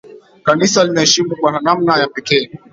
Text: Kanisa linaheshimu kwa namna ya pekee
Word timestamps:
Kanisa 0.43 0.83
linaheshimu 0.83 1.35
kwa 1.35 1.61
namna 1.61 1.97
ya 1.97 2.07
pekee 2.07 2.49